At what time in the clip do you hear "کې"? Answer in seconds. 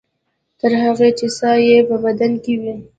2.43-2.53